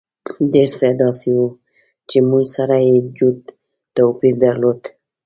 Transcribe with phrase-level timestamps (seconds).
[0.53, 1.47] ډېر څه داسې وو
[2.09, 3.41] چې موږ سره یې جوت
[3.95, 4.81] توپیر درلود.